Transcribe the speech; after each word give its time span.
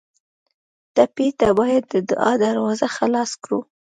ټپي 0.95 1.27
ته 1.39 1.47
باید 1.59 1.83
د 1.93 1.95
دعا 2.09 2.31
دروازه 2.45 2.87
خلاصه 2.95 3.35
کړو. 3.43 3.59